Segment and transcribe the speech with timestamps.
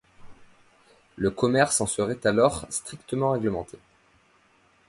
[1.15, 3.77] Le commerce en serait alors strictement réglementé.